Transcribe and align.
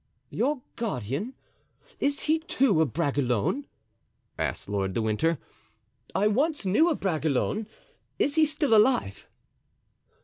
"Your 0.31 0.63
guardian! 0.77 1.35
is 1.99 2.21
he, 2.21 2.39
too, 2.39 2.81
a 2.81 2.87
Bragelonne?" 2.87 3.67
asked 4.35 4.67
Lord 4.67 4.93
de 4.93 5.01
Winter. 5.03 5.37
"I 6.15 6.25
once 6.25 6.65
knew 6.65 6.89
a 6.89 6.95
Bragelonne—is 6.95 8.33
he 8.33 8.45
still 8.47 8.73
alive?" 8.75 9.27